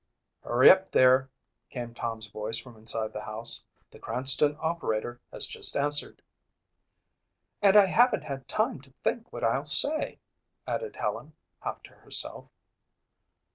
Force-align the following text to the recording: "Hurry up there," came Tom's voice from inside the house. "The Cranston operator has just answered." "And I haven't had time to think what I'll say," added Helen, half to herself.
"Hurry 0.41 0.71
up 0.71 0.89
there," 0.89 1.29
came 1.69 1.93
Tom's 1.93 2.25
voice 2.25 2.57
from 2.57 2.75
inside 2.75 3.13
the 3.13 3.21
house. 3.21 3.63
"The 3.91 3.99
Cranston 3.99 4.57
operator 4.59 5.21
has 5.31 5.45
just 5.45 5.77
answered." 5.77 6.23
"And 7.61 7.77
I 7.77 7.85
haven't 7.85 8.23
had 8.23 8.47
time 8.47 8.81
to 8.81 8.91
think 9.03 9.31
what 9.31 9.43
I'll 9.43 9.63
say," 9.63 10.17
added 10.65 10.95
Helen, 10.95 11.33
half 11.59 11.83
to 11.83 11.91
herself. 11.91 12.47